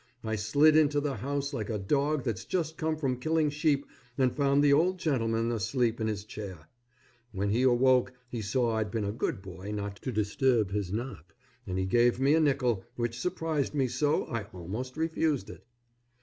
[0.23, 3.85] I slid into the house like a dog that's just come from killing sheep
[4.17, 6.67] and found the old gentleman asleep in his chair.
[7.33, 11.33] When he awoke he said I'd been a good boy not to disturb his nap,
[11.67, 15.63] and he gave me a nickel, which surprised me so I almost refused it.